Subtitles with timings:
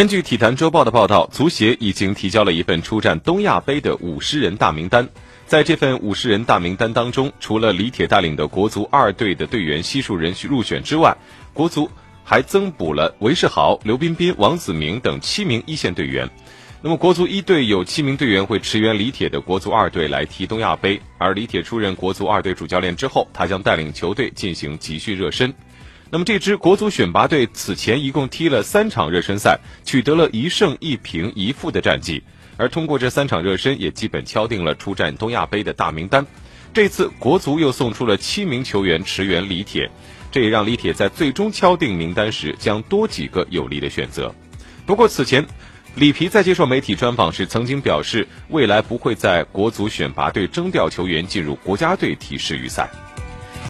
[0.00, 5.06] 根据《体坛周报》的报道，足协已经提交了一份出战东亚杯的五十人大名单。
[5.44, 11.14] 在这份五十人大名单当中，除了李铁带领的国足二队的队员悉数人入选之外，
[11.52, 11.90] 国足
[12.24, 16.26] 还增补了韦世豪、刘彬彬、王子铭等七名一线队员。
[16.80, 20.98] 那么，国足一队有七名队员会驰援李铁的国足二队来踢东亚杯。
[21.18, 25.52] 而李铁出任国足二队主教练之后，他将带领球队进行集训热身。
[26.12, 32.20] 那么，这支国足选拔队此前一共踢了三场热身赛，取得了一胜一平一负的战绩。
[32.56, 36.26] 而通过这三场热身，也基本敲定了出战东亚杯的大名单。
[36.74, 39.88] 这次国足又送出了七名球员驰援李铁，
[40.32, 44.34] 这也让李铁在最终敲定名单时将多几个有利的选择。
[44.84, 45.46] 不过此前，
[45.94, 52.90] 里皮在接受媒体专访时曾经表示，未来不会在国足选拔队征调球员进入国家队踢世预赛。